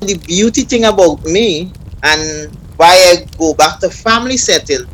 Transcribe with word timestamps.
the 0.00 0.18
beauty 0.26 0.62
thing 0.62 0.84
about 0.84 1.24
me 1.24 1.72
and 2.02 2.56
why 2.76 2.92
I 3.12 3.26
go 3.38 3.54
back 3.54 3.80
to 3.80 3.90
family 3.90 4.36
setting, 4.36 4.84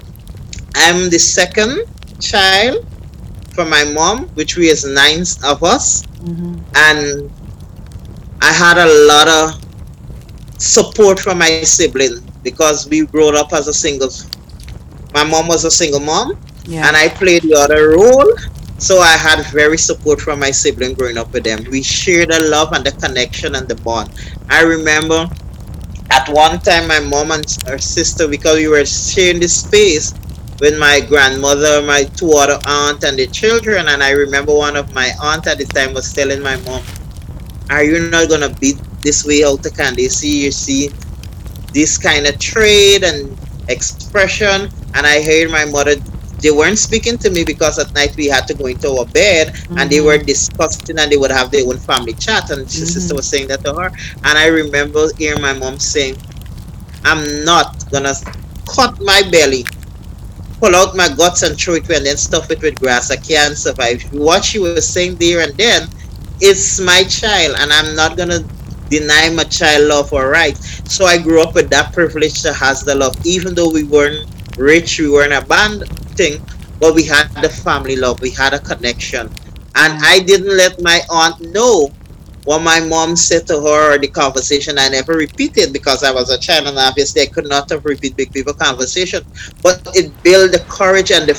I'm 0.75 1.11
the 1.11 1.19
second 1.19 1.79
child 2.21 2.87
from 3.55 3.71
my 3.71 3.85
mom, 3.85 4.29
which 4.35 4.57
we 4.57 4.69
is 4.69 4.85
nine 4.85 5.23
of 5.45 5.63
us, 5.63 6.03
Mm-hmm. 6.25 6.57
and 6.75 7.31
I 8.43 8.53
had 8.53 8.79
a 8.79 8.89
lot 9.07 9.29
of 9.29 9.61
support 10.59 11.19
from 11.21 11.39
my 11.39 11.51
sibling 11.51 12.13
because 12.43 12.77
we 12.79 12.93
grew 12.95 13.21
up 13.37 13.41
as 13.43 13.57
a 13.57 13.63
single. 13.75 14.03
My 15.13 15.23
mom 15.25 15.47
was 15.49 15.65
a 15.65 15.71
single 15.71 16.01
mom, 16.01 16.33
Yeah. 16.65 16.87
and 16.87 16.97
I 16.97 17.09
played 17.09 17.43
the 17.43 17.55
other 17.55 17.91
role. 17.91 18.31
So 18.79 18.99
I 18.99 19.17
had 19.17 19.45
very 19.53 19.79
support 19.79 20.21
from 20.21 20.41
my 20.41 20.51
sibling 20.51 20.95
growing 20.95 21.17
up 21.17 21.33
with 21.33 21.45
them. 21.45 21.65
We 21.71 21.83
shared 21.83 22.31
the 22.31 22.41
love 22.51 22.73
and 22.73 22.85
the 22.85 22.93
connection 22.93 23.55
and 23.55 23.69
the 23.69 23.77
bond. 23.77 24.11
I 24.51 24.63
remember 24.63 25.29
at 26.11 26.29
one 26.29 26.61
time 26.61 26.87
my 26.89 27.01
mom 27.01 27.31
and 27.33 27.45
her 27.67 27.79
sister, 27.79 28.29
because 28.29 28.57
we 28.57 28.69
were 28.69 28.85
sharing 28.85 29.41
this 29.41 29.61
space 29.61 30.15
with 30.61 30.79
my 30.79 31.01
grandmother, 31.01 31.83
my 31.83 32.05
two 32.17 32.33
other 32.33 32.59
aunt 32.65 33.05
and 33.05 33.19
the 33.19 33.27
children, 33.29 33.89
and 33.89 34.03
I 34.03 34.11
remember 34.11 34.55
one 34.55 34.77
of 34.77 34.93
my 34.93 35.11
aunt 35.21 35.47
at 35.47 35.59
the 35.59 35.67
time 35.67 35.95
was 35.95 36.13
telling 36.13 36.43
my 36.43 36.57
mom, 36.59 36.85
Are 37.71 37.85
you 37.85 37.99
not 38.01 38.21
gonna 38.29 38.45
beat 38.51 38.73
this 39.03 39.25
way 39.25 39.45
out 39.45 39.65
of 39.67 39.67
Candy? 39.67 40.09
See, 40.09 40.45
you 40.45 40.51
see 40.53 40.91
this 41.73 41.99
kind 41.99 42.27
of 42.27 42.39
trade 42.39 43.05
and 43.05 43.37
expression 43.69 44.71
and 44.95 45.07
I 45.07 45.23
heard 45.23 45.51
my 45.51 45.65
mother 45.67 45.97
they 46.45 46.51
weren't 46.51 46.79
speaking 46.79 47.17
to 47.17 47.31
me 47.31 47.43
because 47.43 47.79
at 47.79 47.91
night 47.95 48.15
we 48.17 48.27
had 48.27 48.47
to 48.47 48.53
go 48.53 48.67
into 48.67 48.91
our 48.91 49.07
bed 49.07 49.57
and 49.79 49.89
they 49.89 49.97
mm-hmm. 49.97 50.07
were 50.07 50.19
discussing 50.19 50.99
and 50.99 51.11
they 51.11 51.17
would 51.17 51.31
have 51.31 51.51
their 51.51 51.67
own 51.67 51.79
family 51.79 52.13
chat. 52.13 52.51
And 52.51 52.67
the 52.67 52.71
sister 52.71 53.01
mm-hmm. 53.01 53.17
was 53.17 53.27
saying 53.27 53.49
that 53.49 53.65
to 53.65 53.73
her. 53.73 53.87
And 53.87 54.39
I 54.39 54.49
remember 54.49 55.09
hearing 55.17 55.41
my 55.41 55.55
mom 55.55 55.79
saying 55.79 56.19
I'm 57.03 57.47
not 57.47 57.91
gonna 57.91 58.13
cut 58.69 59.01
my 59.01 59.23
belly 59.31 59.65
pull 60.61 60.77
out 60.77 60.95
my 60.95 61.09
guts 61.17 61.43
and 61.43 61.59
throw 61.59 61.75
it 61.75 61.87
away 61.87 61.97
and 61.97 62.07
then 62.07 62.17
stuff 62.19 62.51
it 62.51 62.61
with 62.61 62.79
grass. 62.79 63.11
I 63.11 63.17
can't 63.17 63.57
survive. 63.57 64.03
What 64.13 64.45
she 64.45 64.59
was 64.59 64.87
saying 64.87 65.17
there 65.17 65.41
and 65.41 65.55
then 65.55 65.89
it's 66.43 66.79
my 66.79 67.05
child 67.05 67.57
and 67.59 67.73
I'm 67.73 67.97
not 67.97 68.19
gonna 68.19 68.41
deny 68.91 69.31
my 69.31 69.45
child 69.45 69.89
love 69.89 70.13
or 70.13 70.29
right 70.29 70.59
so 70.59 71.07
I 71.07 71.17
grew 71.17 71.41
up 71.41 71.55
with 71.55 71.71
that 71.71 71.95
privilege 71.95 72.43
to 72.43 72.53
has 72.53 72.85
the 72.85 72.95
love. 72.95 73.17
Even 73.25 73.55
though 73.55 73.71
we 73.71 73.85
weren't 73.85 74.29
rich 74.59 75.01
we 75.01 75.09
weren't 75.09 75.33
a 75.33 75.41
band 75.41 75.85
thing 76.15 76.41
but 76.81 76.95
we 76.95 77.05
had 77.05 77.29
the 77.43 77.49
family 77.49 77.97
love 77.97 78.21
we 78.21 78.31
had 78.31 78.55
a 78.55 78.59
connection. 78.59 79.29
And 79.77 80.01
mm. 80.01 80.05
I 80.05 80.21
didn't 80.21 80.57
let 80.57 80.83
my 80.83 81.01
aunt 81.11 81.41
know 81.53 81.91
what 82.45 82.61
my 82.61 82.79
mom 82.79 83.17
said 83.17 83.47
to 83.47 83.55
her 83.55 83.95
or 83.95 83.99
the 83.99 84.09
conversation. 84.09 84.79
I 84.79 84.89
never 84.89 85.15
repeated 85.15 85.73
because 85.73 86.05
I 86.05 86.13
was 86.13 86.31
a 86.31 86.39
child 86.39 86.67
and 86.67 86.79
obviously 86.79 87.23
I 87.23 87.27
could 87.27 87.49
not 87.49 87.71
have 87.71 87.85
repeated 87.85 88.17
big 88.17 88.33
people 88.33 88.53
conversation. 88.53 89.25
But 89.63 89.81
it 89.95 90.13
built 90.23 90.53
the 90.53 90.65
courage 90.69 91.11
and 91.11 91.27
the 91.27 91.35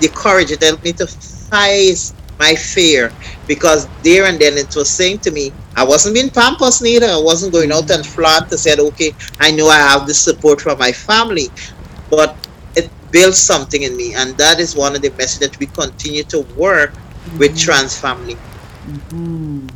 the 0.00 0.08
courage. 0.08 0.50
It 0.50 0.62
helped 0.62 0.84
me 0.84 0.92
to 0.94 1.06
face 1.06 2.14
my 2.38 2.54
fear 2.54 3.12
because 3.46 3.88
there 4.02 4.26
and 4.26 4.38
then 4.38 4.58
it 4.58 4.74
was 4.76 4.90
saying 4.90 5.18
to 5.18 5.30
me 5.30 5.52
I 5.74 5.84
wasn't 5.84 6.14
being 6.14 6.30
pampered 6.30 6.80
neither. 6.82 7.06
I 7.06 7.20
wasn't 7.20 7.52
going 7.52 7.72
out 7.72 7.84
mm. 7.84 7.96
and 7.96 8.06
flaunt 8.06 8.48
to 8.48 8.56
say 8.56 8.76
okay 8.78 9.14
I 9.40 9.50
know 9.50 9.68
I 9.68 9.78
have 9.78 10.06
the 10.06 10.14
support 10.14 10.60
from 10.62 10.78
my 10.78 10.92
family. 10.92 11.48
But 12.08 12.36
built 13.10 13.34
something 13.34 13.82
in 13.82 13.96
me 13.96 14.14
and 14.14 14.36
that 14.38 14.60
is 14.60 14.76
one 14.76 14.94
of 14.94 15.02
the 15.02 15.10
messages 15.10 15.38
that 15.50 15.58
we 15.58 15.66
continue 15.66 16.24
to 16.24 16.40
work 16.56 16.94
with 17.38 17.56
trans 17.58 17.98
family 17.98 18.36
Mm. 18.86 19.66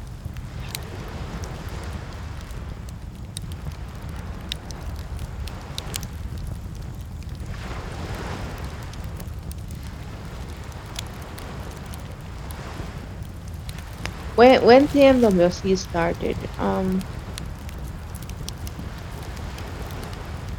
When 14.36 14.64
when 14.64 14.88
TMWC 14.88 15.76
started, 15.76 16.36
um, 16.58 17.04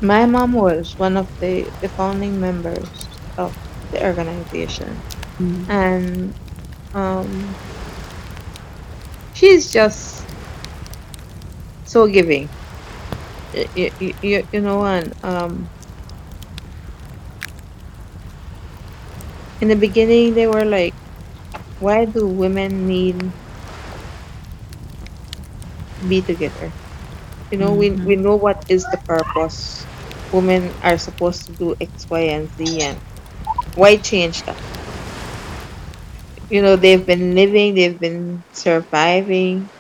my 0.01 0.25
mom 0.25 0.53
was 0.53 0.95
one 0.97 1.17
of 1.17 1.31
the, 1.39 1.73
the 1.81 1.89
founding 1.89 2.39
members 2.39 3.09
of 3.37 3.55
the 3.91 4.03
organization, 4.05 5.03
Mm. 5.41 5.69
and 5.69 6.35
um, 6.93 7.59
she's 9.33 9.71
just 9.71 10.29
so 11.83 12.07
giving. 12.07 12.51
You, 13.53 13.91
you, 13.99 14.13
you, 14.21 14.43
you 14.51 14.61
know, 14.61 14.85
and 14.85 15.13
um, 15.23 15.71
in 19.61 19.69
the 19.69 19.75
beginning 19.77 20.33
they 20.33 20.47
were 20.47 20.65
like, 20.65 20.95
why 21.79 22.05
do 22.05 22.27
women 22.27 22.87
need 22.87 23.33
be 25.99 26.21
together? 26.21 26.75
You 27.51 27.59
know, 27.59 27.75
we 27.75 27.91
we 27.91 28.15
know 28.15 28.35
what 28.37 28.65
is 28.67 28.89
the 28.89 28.97
purpose. 29.07 29.87
Women 30.31 30.75
are 30.81 30.97
supposed 30.97 31.45
to 31.45 31.53
do 31.53 31.75
X, 31.79 32.07
Y, 32.09 32.21
and 32.33 32.49
Z, 32.51 32.81
and 32.81 33.03
why 33.73 33.97
change 33.97 34.43
that? 34.45 34.59
You 36.49 36.61
know, 36.61 36.75
they've 36.75 37.03
been 37.05 37.33
living, 37.33 37.73
they've 37.73 37.99
been 37.99 38.45
surviving. 38.51 39.71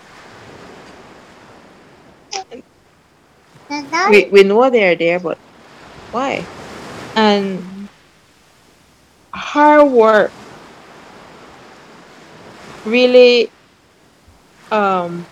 We 4.03 4.29
we 4.31 4.43
know 4.43 4.69
they're 4.69 4.95
there, 4.95 5.19
but 5.19 5.39
why? 6.11 6.49
And 7.15 7.89
her 9.33 9.83
work 9.85 10.33
really 12.85 13.53
um 14.71 15.27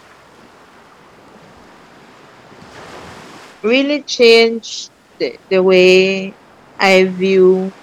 really 3.64 4.03
changed 4.03 4.92
the, 5.20 5.40
the 5.50 5.64
way 5.64 6.38
I 6.80 7.06
view 7.06 7.74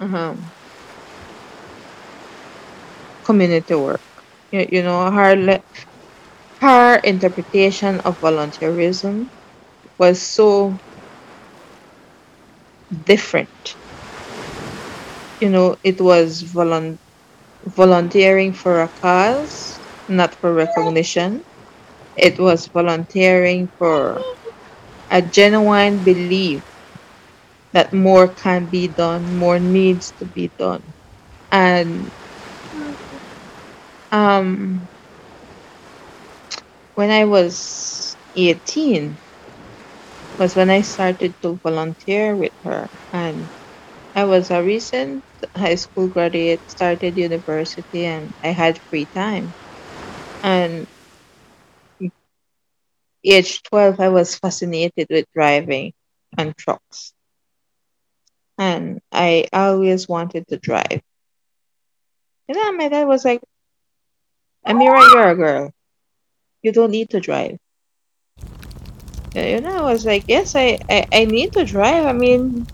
um, 0.00 0.52
community 3.24 3.74
work. 3.74 4.02
You, 4.50 4.66
you 4.70 4.82
know, 4.82 5.10
her 5.10 5.62
her 6.60 6.96
interpretation 6.98 8.00
of 8.00 8.20
volunteerism 8.20 9.30
was 9.98 10.22
so 10.22 10.78
different. 13.04 13.76
You 15.40 15.50
know, 15.50 15.76
it 15.82 16.00
was 16.00 16.44
volun- 16.44 16.98
volunteering 17.64 18.54
for 18.54 18.80
a 18.82 18.90
cause, 19.02 19.80
not 20.08 20.36
for 20.36 20.52
recognition. 20.54 21.44
It 22.16 22.38
was 22.38 22.68
volunteering 22.68 23.72
for 23.78 24.22
a 25.10 25.22
genuine 25.22 26.04
belief 26.04 26.64
that 27.72 27.92
more 27.92 28.32
can 28.34 28.66
be 28.68 28.88
done, 28.88 29.34
more 29.34 29.58
needs 29.58 30.12
to 30.12 30.26
be 30.26 30.52
done. 30.58 30.94
And 31.52 32.12
um, 34.12 34.88
when 36.94 37.10
I 37.10 37.24
was 37.24 38.16
18 38.34 39.18
was 40.38 40.56
when 40.56 40.70
I 40.70 40.82
started 40.82 41.36
to 41.42 41.60
volunteer 41.62 42.36
with 42.36 42.52
her. 42.64 42.90
And 43.12 43.50
I 44.14 44.24
was 44.24 44.50
a 44.50 44.62
recent 44.64 45.24
high 45.56 45.76
school 45.76 46.08
graduate, 46.08 46.62
started 46.68 47.16
university, 47.18 48.04
and 48.06 48.32
I 48.42 48.48
had 48.48 48.80
free 48.90 49.06
time. 49.14 49.54
And 50.42 50.86
age 53.24 53.62
12, 53.64 54.00
I 54.00 54.08
was 54.08 54.36
fascinated 54.36 55.06
with 55.10 55.26
driving 55.34 55.92
and 56.36 56.56
trucks. 56.56 57.12
And 58.58 59.00
I 59.10 59.46
always 59.52 60.08
wanted 60.08 60.46
to 60.48 60.58
drive. 60.58 61.00
And 62.48 62.56
then 62.56 62.76
my 62.76 62.88
dad 62.88 63.06
was 63.06 63.24
like, 63.24 63.40
Amira, 64.66 65.02
you're 65.12 65.30
a 65.30 65.36
girl. 65.36 65.72
You 66.62 66.72
don't 66.72 66.90
need 66.90 67.10
to 67.10 67.20
drive. 67.20 67.58
You 69.34 69.60
know, 69.60 69.86
I 69.86 69.92
was 69.92 70.04
like, 70.04 70.24
yes, 70.26 70.56
I, 70.56 70.78
I, 70.90 71.06
I 71.12 71.24
need 71.24 71.52
to 71.52 71.64
drive. 71.64 72.04
I 72.04 72.12
mean, 72.12 72.66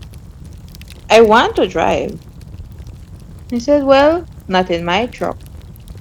I 1.09 1.21
want 1.21 1.55
to 1.57 1.67
drive. 1.67 2.19
He 3.49 3.59
said, 3.59 3.83
well, 3.83 4.25
not 4.47 4.71
in 4.71 4.83
my 4.83 5.05
truck. 5.05 5.37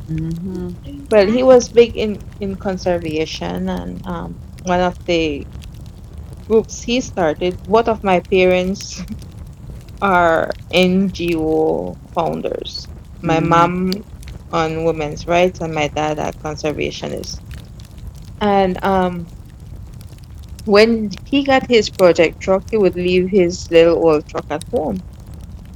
Mhm. 0.09 0.79
Well, 1.11 1.27
he 1.27 1.43
was 1.43 1.69
big 1.69 1.97
in, 1.97 2.23
in 2.41 2.57
conservation, 2.57 3.69
and 3.69 4.03
um, 4.05 4.41
one 4.63 4.81
of 4.81 4.99
the 5.07 5.47
groups 6.49 6.83
he 6.83 7.01
started, 7.01 7.61
both 7.65 7.89
of 7.89 8.03
my 8.03 8.21
parents 8.21 9.01
are 10.03 10.51
NGO 10.71 11.99
founders. 12.15 12.89
My 13.23 13.41
Mhm. 13.41 13.41
mom 13.41 14.05
on 14.53 14.85
women's 14.85 15.27
rights, 15.27 15.61
and 15.61 15.75
my 15.75 15.89
dad 15.89 16.19
a 16.19 16.33
conservationist. 16.45 17.41
And 18.41 18.83
um, 18.85 19.31
when 20.65 21.11
he 21.25 21.45
got 21.45 21.69
his 21.69 21.91
project 21.91 22.41
truck, 22.41 22.65
he 22.71 22.77
would 22.77 22.95
leave 22.97 23.29
his 23.31 23.67
little 23.71 23.97
old 23.97 24.27
truck 24.27 24.47
at 24.51 24.63
home. 24.73 25.05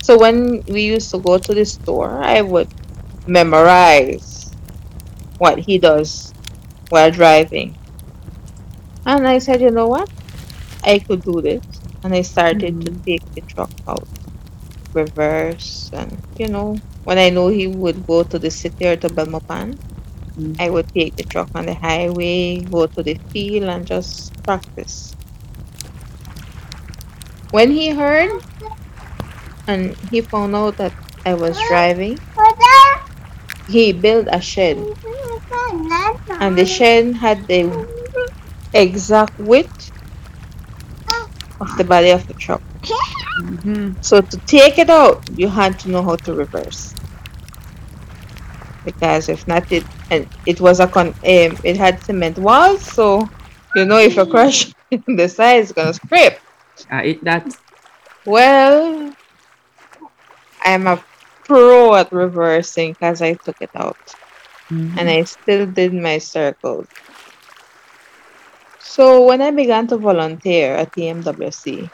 So 0.01 0.19
when 0.19 0.63
we 0.69 0.83
used 0.83 1.11
to 1.13 1.21
go 1.21 1.39
to 1.39 1.55
the 1.55 1.65
store, 1.65 2.23
I 2.23 2.43
would 2.43 2.69
memorize 3.27 4.57
what 5.39 5.59
he 5.59 5.79
does 5.79 6.35
while 6.89 7.11
driving. 7.11 7.79
And 9.05 9.27
I 9.29 9.39
said, 9.39 9.61
you 9.61 9.71
know 9.71 9.89
what? 9.89 10.09
I 10.85 11.01
could 11.01 11.23
do 11.25 11.41
this. 11.43 11.63
And 12.03 12.15
I 12.15 12.23
started 12.23 12.77
to 12.81 12.91
Mhm. 12.91 13.03
take 13.07 13.25
the 13.35 13.43
truck 13.43 13.73
out, 13.89 14.09
reverse, 14.95 15.91
and 15.93 16.23
you 16.39 16.49
know, 16.49 16.83
when 17.05 17.19
I 17.19 17.31
know 17.31 17.49
he 17.49 17.67
would 17.69 18.05
go 18.07 18.23
to 18.25 18.39
the 18.39 18.51
city 18.51 18.87
or 18.87 18.97
to 18.97 19.11
Belmopan, 19.11 19.79
Mm. 20.37 20.61
I 20.61 20.71
would 20.71 20.89
take 20.97 21.17
the 21.17 21.25
truck 21.25 21.51
on 21.55 21.67
the 21.67 21.75
highway, 21.75 22.65
go 22.65 22.87
to 22.87 23.03
the 23.03 23.19
field, 23.33 23.69
and 23.69 23.87
just 23.87 24.35
practice. 24.47 25.17
When 27.51 27.71
he 27.71 27.91
heard 27.91 28.31
and 29.67 29.97
he 30.03 30.21
found 30.21 30.55
out 30.55 30.77
that 30.79 30.95
I 31.25 31.35
was 31.35 31.59
driving, 31.61 32.21
he 33.71 33.93
built 33.93 34.27
a 34.31 34.41
shed, 34.41 34.79
and 36.41 36.57
the 36.59 36.67
shed 36.67 37.15
had 37.17 37.47
the 37.49 37.87
exact 38.75 39.39
width 39.39 39.93
of 41.61 41.77
the 41.77 41.85
body 41.85 42.11
of 42.11 42.27
the 42.27 42.35
truck. 42.35 42.63
Mhm. 43.41 43.97
So 44.05 44.21
to 44.21 44.39
take 44.47 44.79
it 44.79 44.91
out, 44.91 45.25
you 45.37 45.49
had 45.49 45.79
to 45.81 45.91
know 45.91 46.03
how 46.03 46.17
to 46.17 46.35
reverse. 46.35 46.95
Because 48.85 49.29
if 49.29 49.47
not, 49.47 49.71
it 49.71 49.85
and 50.11 50.29
it 50.47 50.61
was 50.61 50.81
a 50.81 50.89
con. 50.89 51.09
Um, 51.09 51.15
it 51.65 51.77
had 51.77 52.03
cement 52.03 52.39
walls, 52.39 52.83
so 52.85 53.31
you 53.75 53.85
know 53.85 53.99
if 53.99 54.17
you 54.17 54.27
crash 54.27 54.73
the 55.07 55.29
side, 55.29 55.61
it's 55.63 55.73
gonna 55.73 55.95
scrape. 55.95 56.39
I 56.91 57.05
eat 57.07 57.25
that. 57.25 57.47
Well, 58.25 59.15
I'm 60.65 60.87
a 60.87 61.05
pro 61.51 61.95
at 61.97 62.13
reversing 62.13 62.95
because 62.95 63.23
I 63.23 63.35
took 63.35 63.57
it 63.61 63.71
out 63.77 63.99
Mhm. 64.71 64.97
and 64.97 65.09
I 65.11 65.25
still 65.25 65.67
did 65.67 65.95
my 65.95 66.19
circles. 66.19 66.89
So 68.79 69.25
when 69.27 69.43
I 69.43 69.51
began 69.53 69.87
to 69.89 69.99
volunteer 69.99 70.75
at 70.75 70.93
the 70.95 71.09
MWC, 71.09 71.93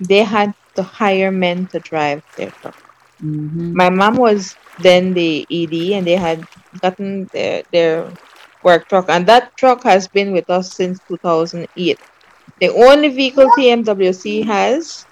they 0.00 0.24
had 0.24 0.54
to 0.76 0.82
hire 0.82 1.30
men 1.32 1.68
to 1.68 1.80
drive 1.80 2.22
their 2.36 2.52
truck. 2.62 2.76
Mhm. 3.20 3.74
My 3.74 3.90
mom 3.90 4.16
was 4.16 4.58
then 4.78 5.14
the 5.14 5.46
ED 5.50 5.94
and 5.94 6.06
they 6.06 6.16
had 6.16 6.46
gotten 6.82 7.28
their, 7.32 7.64
their 7.72 8.16
work 8.62 8.88
truck 8.88 9.06
and 9.10 9.26
that 9.28 9.56
truck 9.56 9.84
has 9.84 10.08
been 10.08 10.32
with 10.32 10.50
us 10.50 10.76
since 10.76 11.00
2008. 11.08 12.00
The 12.60 12.70
only 12.70 13.08
vehicle 13.10 13.50
TMWC 13.50 14.42
has 14.44 15.07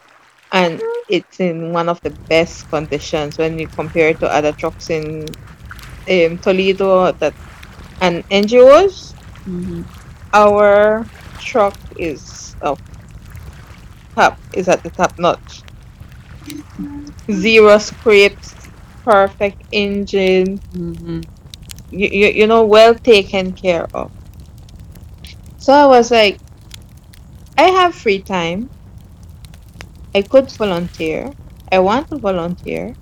and 0.56 0.82
it's 1.08 1.40
in 1.40 1.72
one 1.72 1.88
of 1.88 2.00
the 2.02 2.10
best 2.28 2.68
conditions 2.70 3.38
when 3.38 3.58
you 3.58 3.68
compare 3.68 4.10
it 4.10 4.20
to 4.20 4.28
other 4.32 4.52
trucks 4.52 4.90
in 4.90 5.36
um, 6.10 6.38
Toledo 6.38 7.12
that 7.12 7.36
and 8.00 8.24
NGOs. 8.30 9.16
Mhm. 9.46 9.84
Our 10.32 11.10
truck 11.38 11.80
is 11.96 12.56
up 12.60 12.80
top 14.16 14.40
is 14.52 14.68
at 14.68 14.82
the 14.82 14.90
top 14.90 15.14
notch. 15.18 15.64
Zero 17.32 17.78
scrapes, 17.78 18.56
perfect 19.04 19.62
engine, 19.72 20.62
Mhm. 20.74 21.28
you, 21.90 22.08
you, 22.10 22.26
you 22.28 22.46
know, 22.46 22.66
well 22.66 22.94
taken 22.94 23.54
care 23.54 23.88
of. 23.94 24.12
So 25.58 25.72
I 25.72 25.86
was 25.86 26.10
like, 26.10 26.40
I 27.58 27.64
have 27.64 27.94
free 27.94 28.22
time. 28.22 28.70
I 30.16 30.22
could 30.22 30.50
volunteer. 30.58 31.34
I 31.70 31.78
want 31.80 32.08
to 32.10 32.18
volunteer, 32.18 32.96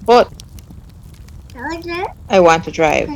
but 0.00 0.32
I 2.28 2.40
want 2.40 2.64
to 2.64 2.72
drive. 2.72 3.12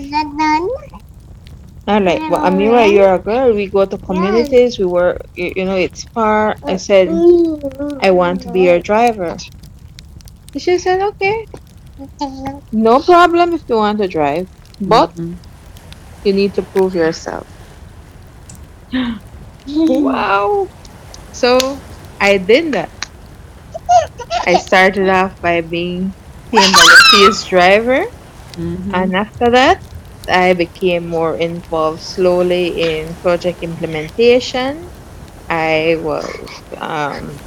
I'm 1.87 2.05
like, 2.05 2.25
well, 2.29 2.41
Amira, 2.43 2.91
you're 2.91 3.15
a 3.15 3.19
girl. 3.19 3.55
We 3.55 3.69
go 3.69 3.85
to 3.87 3.99
communities. 3.99 4.79
We 4.79 4.87
work. 4.87 5.19
You, 5.35 5.53
you 5.57 5.65
know, 5.65 5.77
it's 5.77 6.05
far. 6.15 6.59
I 6.67 6.77
said, 6.77 7.25
I 8.01 8.11
want 8.13 8.43
to 8.43 8.51
be 8.51 8.63
your 8.63 8.81
driver. 8.81 9.43
She 10.59 10.79
said, 10.79 11.01
okay, 11.01 11.47
no 12.73 13.01
problem 13.01 13.53
if 13.55 13.63
you 13.69 13.77
want 13.77 13.99
to 13.99 14.09
drive, 14.09 14.49
but 14.81 15.15
Mhm. 15.17 15.41
you 16.25 16.33
need 16.35 16.55
to 16.55 16.63
prove 16.63 16.95
yourself. 16.95 17.47
Wow. 19.89 20.71
So 21.33 21.83
I 22.21 22.39
did 22.39 22.73
that. 22.75 22.91
I 24.47 24.57
started 24.57 25.09
off 25.09 25.41
by 25.41 25.61
being 25.63 26.15
TMWC's 26.51 27.45
driver, 27.45 28.05
Mhm. 28.57 28.95
and 28.95 29.15
after 29.17 29.51
that, 29.51 29.79
I 30.29 30.55
became 30.55 31.07
more 31.09 31.37
involved 31.37 32.03
slowly 32.03 32.69
in 32.81 33.17
project 33.17 33.63
implementation. 33.63 34.93
I 35.49 35.97
was, 36.01 36.63
um, 36.79 37.41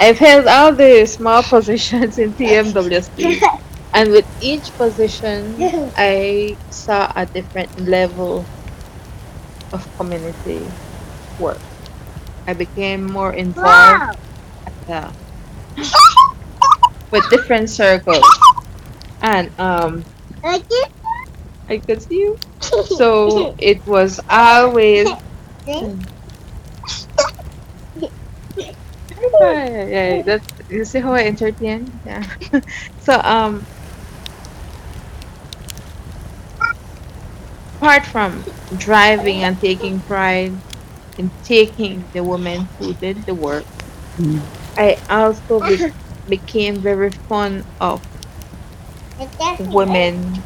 I've 0.00 0.18
held 0.18 0.46
all 0.46 0.74
the 0.74 1.06
small 1.06 1.42
positions 1.48 2.18
in 2.18 2.34
TMWC, 2.34 3.40
and 3.92 4.10
with 4.10 4.26
each 4.40 4.76
position, 4.76 5.56
I 5.96 6.58
saw 6.70 7.10
a 7.14 7.26
different 7.26 7.78
level 7.78 8.48
of 9.72 9.88
community 9.96 10.74
work. 11.38 11.62
I 12.46 12.54
became 12.54 13.04
more 13.04 13.32
involved 13.32 14.04
uh, 14.88 15.12
with 17.10 17.28
different 17.30 17.70
circles, 17.70 18.24
and 19.22 19.52
um, 19.58 20.06
I 21.68 21.78
could 21.78 22.02
see 22.02 22.16
you. 22.16 22.40
So 22.82 23.54
it 23.58 23.86
was 23.86 24.20
always. 24.28 25.08
Yeah, 29.40 29.66
yeah, 29.68 29.86
yeah, 29.86 30.22
that's 30.24 30.48
you 30.68 30.84
see 30.84 31.00
how 31.00 31.12
I 31.12 31.24
entertain. 31.24 32.00
Yeah. 32.04 32.22
so 32.98 33.20
um, 33.22 33.66
apart 37.80 38.06
from 38.06 38.46
driving 38.76 39.42
and 39.42 39.60
taking 39.60 40.02
pride 40.02 40.62
in 41.16 41.32
taking 41.42 42.08
the 42.12 42.24
woman 42.24 42.70
who 42.78 42.94
did 42.94 43.24
the 43.26 43.34
work, 43.34 43.66
Mhm. 44.18 44.48
I 44.76 45.02
also 45.08 45.60
be- 45.60 45.82
became 46.28 46.82
very 46.82 47.10
fond 47.28 47.64
of 47.80 48.02
women 49.58 50.44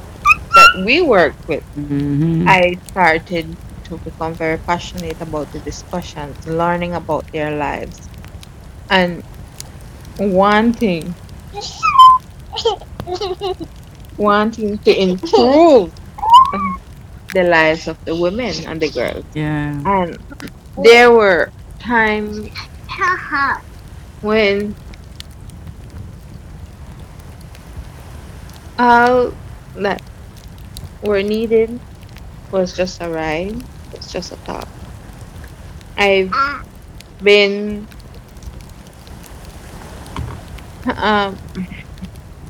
that 0.55 0.85
we 0.87 1.01
worked 1.03 1.47
with. 1.49 1.65
Mhm. 1.77 2.45
I 2.47 2.81
started 2.91 3.59
to 3.85 3.99
become 3.99 4.37
very 4.37 4.59
passionate 4.59 5.21
about 5.21 5.53
the 5.53 5.61
discussions, 5.61 6.37
learning 6.47 6.95
about 6.95 7.27
their 7.33 7.57
lives, 7.57 8.09
and 8.91 9.25
wanting 10.19 11.17
wanting 14.17 14.79
to 14.81 14.93
improve 15.03 15.93
the 17.33 17.43
lives 17.45 17.87
of 17.89 17.99
the 18.05 18.15
women 18.17 18.55
and 18.67 18.81
the 18.81 18.91
girls. 18.91 19.25
Yeah. 19.35 19.81
And 19.85 20.19
there 20.77 21.11
were 21.13 21.53
times 21.81 22.51
when 24.21 24.77
all 28.81 29.39
that 29.75 30.03
were 31.03 31.23
needed 31.23 31.83
was 32.53 32.75
just 32.75 33.01
a 33.03 33.11
ride, 33.11 33.67
It's 33.93 34.11
just 34.13 34.33
a 34.33 34.39
talk. 34.39 34.71
I've 35.97 36.37
been 37.23 37.89
um 40.97 41.41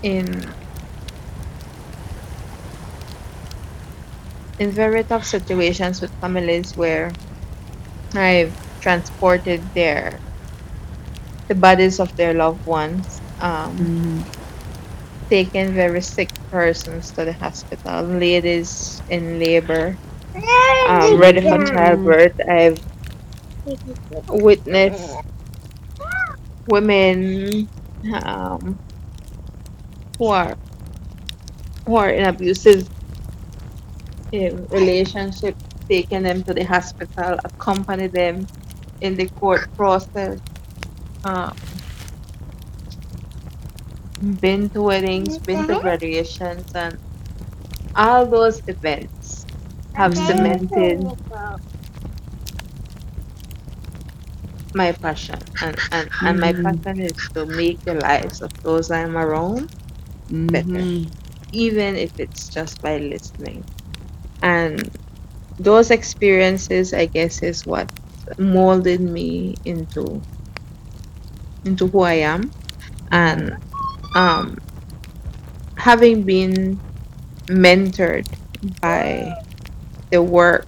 in 0.02 0.54
in 4.58 4.72
very 4.72 5.04
tough 5.04 5.25
situations 5.25 6.00
with 6.00 6.12
families 6.20 6.76
where 6.76 7.18
I've 8.14 8.56
transported 8.80 9.72
their 9.75 10.22
the 11.49 11.54
bodies 11.54 12.00
of 12.00 12.14
their 12.16 12.32
loved 12.34 12.64
ones, 12.64 13.20
um, 13.40 13.76
Mhm. 13.78 14.26
Taken 15.30 15.75
very 15.75 16.02
sick 16.02 16.30
persons 16.50 17.12
to 17.12 17.25
the 17.25 17.32
hospital, 17.32 18.02
ladies 18.04 19.02
in 19.08 19.38
labor, 19.38 19.99
um, 20.88 21.18
ready 21.18 21.40
for 21.42 21.58
childbirth. 21.58 22.38
I've 22.49 22.80
witnessed 24.28 25.22
women 26.66 27.68
um, 28.25 28.80
who 30.18 30.28
are 30.28 30.56
who 31.87 31.96
are 31.96 32.10
in 32.10 32.26
abusive 32.26 32.88
relationship, 34.32 35.56
taking 35.88 36.22
them 36.22 36.42
to 36.44 36.54
the 36.54 36.64
hospital, 36.64 37.38
accompany 37.44 38.08
them 38.08 38.46
in 39.00 39.16
the 39.16 39.28
court 39.30 39.68
process, 39.76 40.40
um, 41.25 41.79
been 44.20 44.70
to 44.70 44.82
weddings, 44.82 45.38
been 45.38 45.64
to 45.66 45.76
graduations, 45.76 46.70
and 46.74 46.98
all 47.94 48.26
those 48.30 48.60
events 48.66 49.46
have 49.94 50.16
cemented 50.16 51.12
my 54.74 54.92
passion. 54.92 55.38
And, 55.60 55.78
and, 55.92 56.10
and 56.24 56.40
my 56.40 56.52
Mhm. 56.52 56.64
passion 56.64 57.00
is 57.00 57.28
to 57.34 57.46
make 57.46 57.80
the 57.84 57.94
lives 57.94 58.40
of 58.42 58.50
those 58.62 58.90
I'm 58.90 59.16
around 59.16 59.68
better, 60.50 60.88
Mhm. 60.88 61.12
even 61.52 61.96
if 61.96 62.12
it's 62.18 62.48
just 62.48 62.80
by 62.82 62.98
listening. 62.98 63.66
And 64.42 64.90
those 65.58 65.90
experiences, 65.90 66.92
I 66.94 67.06
guess, 67.06 67.42
is 67.42 67.64
what 67.66 67.88
molded 68.38 69.00
me 69.00 69.58
into 69.64 70.24
into 71.64 71.88
who 71.88 72.00
I 72.02 72.14
am. 72.14 72.52
And 73.10 73.52
um, 74.14 74.56
having 75.76 76.24
been 76.24 76.80
mentored 77.48 78.26
by 78.80 79.32
the 80.10 80.22
work 80.22 80.66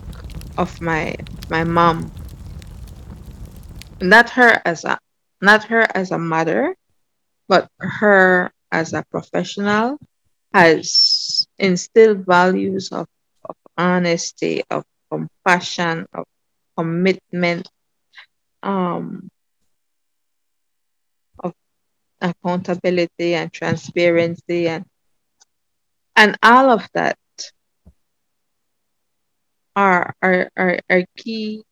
of 0.56 0.80
my 0.80 1.14
my 1.48 1.64
mom, 1.64 2.12
not 4.00 4.30
her 4.30 4.60
as 4.64 4.84
a 4.84 4.98
not 5.40 5.64
her 5.64 5.86
as 5.94 6.10
a 6.12 6.18
mother, 6.18 6.74
but 7.48 7.68
her 7.80 8.50
as 8.70 8.92
a 8.92 9.04
professional 9.10 9.98
has 10.54 11.46
instilled 11.58 12.24
values 12.26 12.90
of, 12.92 13.06
of 13.44 13.56
honesty, 13.76 14.62
of 14.70 14.84
compassion, 15.10 16.06
of 16.14 16.24
commitment, 16.76 17.68
um, 18.62 19.28
accountability 22.22 23.34
and 23.34 23.52
transparency 23.52 24.68
and 24.68 24.84
and 26.16 26.38
all 26.42 26.70
of 26.70 26.88
that 26.94 27.18
are 29.76 30.14
are, 30.22 30.50
are, 30.56 30.78
are 30.90 31.04
key 31.16 31.64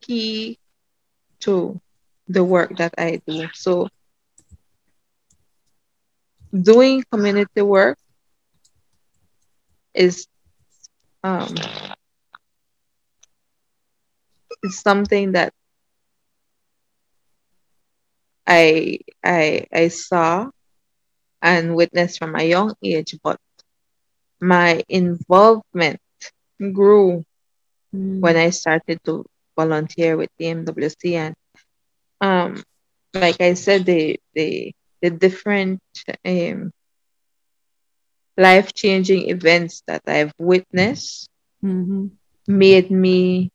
key 0.00 0.58
to 1.40 1.80
the 2.28 2.44
work 2.44 2.76
that 2.78 2.94
I 2.98 3.20
do. 3.26 3.48
So 3.54 3.88
doing 6.52 7.04
community 7.10 7.62
work 7.62 7.98
is 9.94 10.26
um, 11.24 11.54
is 14.62 14.80
something 14.80 15.32
that 15.32 15.52
I 18.50 19.00
I 19.24 19.66
I 19.72 19.88
saw 19.88 20.50
and 21.42 21.76
witnessed 21.76 22.18
from 22.18 22.34
a 22.36 22.44
young 22.44 22.74
age, 22.84 23.16
but 23.22 23.38
my 24.40 24.82
involvement 24.88 26.00
grew 26.72 27.24
when 28.20 28.36
Mm. 28.36 28.36
I 28.36 28.50
started 28.50 28.98
to 29.06 29.24
volunteer 29.56 30.16
with 30.16 30.30
the 30.38 30.48
MWC 30.48 31.16
and 31.16 31.34
um 32.20 32.62
like 33.14 33.40
I 33.40 33.54
said 33.54 33.84
the 33.86 34.18
the 34.34 34.72
the 35.02 35.10
different 35.10 35.80
um 36.24 36.70
life 38.38 38.72
changing 38.74 39.28
events 39.30 39.82
that 39.86 40.02
I've 40.06 40.32
witnessed 40.38 41.28
Mhm. 41.62 42.18
made 42.48 42.90
me 42.90 43.50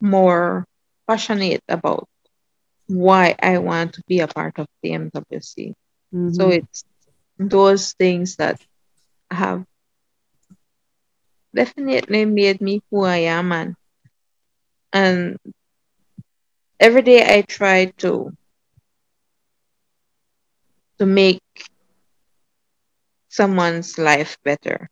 more 0.00 0.64
passionate 1.08 1.62
about 1.68 2.06
why 2.90 3.34
I 3.40 3.58
want 3.58 3.94
to 3.94 4.02
be 4.08 4.20
a 4.20 4.28
part 4.28 4.58
of 4.58 4.66
the 4.82 4.90
MWC. 4.90 5.74
So 6.12 6.16
mm-hmm. 6.16 6.50
it's 6.50 6.84
those 7.38 7.92
things 7.92 8.36
that 8.36 8.60
have 9.30 9.64
definitely 11.54 12.24
made 12.24 12.60
me 12.60 12.82
who 12.90 13.04
I 13.04 13.18
am 13.30 13.52
and 13.52 13.76
and 14.92 15.38
every 16.78 17.02
day 17.02 17.38
I 17.38 17.42
try 17.42 17.86
to 17.98 18.32
to 20.98 21.06
make 21.06 21.40
someone's 23.28 23.98
life 23.98 24.36
better. 24.44 24.90